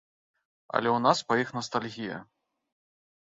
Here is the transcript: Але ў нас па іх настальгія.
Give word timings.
Але 0.79 0.89
ў 0.91 0.99
нас 1.07 1.21
па 1.27 1.37
іх 1.43 1.49
настальгія. 1.59 2.17